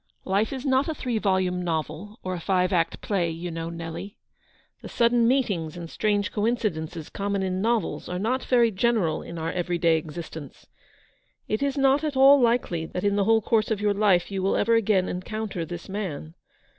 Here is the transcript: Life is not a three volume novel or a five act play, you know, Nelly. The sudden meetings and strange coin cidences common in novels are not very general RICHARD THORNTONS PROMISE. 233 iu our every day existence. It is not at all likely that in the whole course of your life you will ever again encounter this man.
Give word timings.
Life 0.25 0.51
is 0.51 0.65
not 0.65 0.87
a 0.89 0.95
three 0.95 1.19
volume 1.19 1.61
novel 1.63 2.19
or 2.23 2.33
a 2.33 2.39
five 2.39 2.73
act 2.73 3.01
play, 3.01 3.29
you 3.29 3.51
know, 3.51 3.69
Nelly. 3.69 4.17
The 4.81 4.89
sudden 4.89 5.27
meetings 5.27 5.77
and 5.77 5.91
strange 5.91 6.31
coin 6.31 6.55
cidences 6.55 7.13
common 7.13 7.43
in 7.43 7.61
novels 7.61 8.09
are 8.09 8.17
not 8.17 8.43
very 8.43 8.71
general 8.71 9.19
RICHARD 9.19 9.35
THORNTONS 9.35 9.37
PROMISE. 9.37 9.53
233 9.61 9.61
iu 9.61 9.61
our 9.61 9.61
every 9.61 9.77
day 9.77 9.97
existence. 9.97 10.67
It 11.47 11.61
is 11.61 11.77
not 11.77 12.03
at 12.03 12.17
all 12.17 12.41
likely 12.41 12.87
that 12.87 13.03
in 13.03 13.15
the 13.15 13.25
whole 13.25 13.41
course 13.43 13.69
of 13.69 13.79
your 13.79 13.93
life 13.93 14.31
you 14.31 14.41
will 14.41 14.55
ever 14.55 14.73
again 14.73 15.07
encounter 15.07 15.63
this 15.67 15.87
man. 15.87 16.33